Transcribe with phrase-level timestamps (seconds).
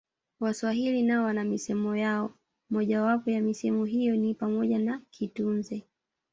[0.39, 2.33] Waswahili nao wana misemo yao
[2.69, 5.83] Moja wapo ya misemo hiyo ni pamoja na kitunze